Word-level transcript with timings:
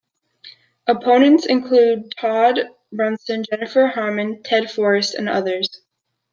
Opponents 0.87 1.45
included 1.45 2.11
Todd 2.19 2.57
Brunson, 2.91 3.43
Jennifer 3.47 3.85
Harman, 3.85 4.41
Ted 4.41 4.71
Forrest, 4.71 5.13
and 5.13 5.29
others. 5.29 5.69